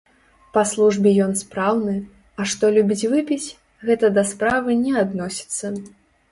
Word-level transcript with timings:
Па 0.55 0.61
службе 0.69 1.11
ён 1.25 1.35
спраўны, 1.41 1.93
а 2.39 2.49
што 2.55 2.73
любіць 2.79 3.07
выпіць, 3.13 3.47
гэта 3.87 4.13
да 4.19 4.27
справы 4.33 4.69
не 4.85 4.93
адносіцца. 5.07 5.67